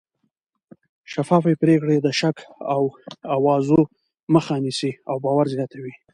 شفافه 1.11 1.51
پرېکړې 1.61 1.97
د 2.01 2.07
شک 2.19 2.37
او 2.73 2.83
اوازو 3.37 3.79
مخه 4.33 4.53
نیسي 4.63 4.91
او 5.09 5.15
باور 5.23 5.45
زیاتوي 5.55 5.93